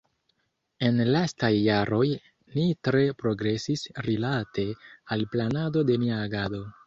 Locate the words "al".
5.17-5.27